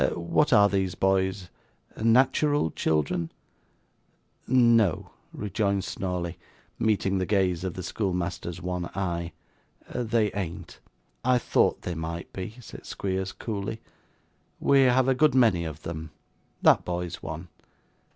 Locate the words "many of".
15.35-15.83